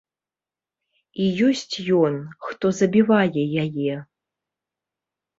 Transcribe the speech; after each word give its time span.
І 1.25 1.25
ёсць 1.47 1.75
ён, 2.05 2.15
хто 2.45 2.71
забівае 2.79 3.43
яе. 3.65 3.99